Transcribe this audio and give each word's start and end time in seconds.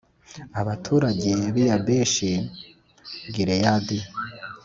Abaturage 0.61 1.31
b 1.53 1.55
i 1.63 1.63
Yabeshi 1.69 2.29
Gileyadi 3.33 3.99